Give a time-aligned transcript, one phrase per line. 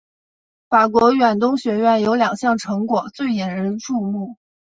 [0.67, 4.35] 法国远东学院有两项成果最引人注目。